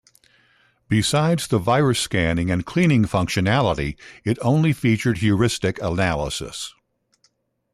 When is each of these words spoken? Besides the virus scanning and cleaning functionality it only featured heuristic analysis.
Besides 0.89 1.45
the 1.45 1.59
virus 1.59 1.99
scanning 1.99 2.49
and 2.49 2.65
cleaning 2.65 3.03
functionality 3.03 3.99
it 4.23 4.39
only 4.41 4.73
featured 4.73 5.19
heuristic 5.19 5.79
analysis. 5.79 6.73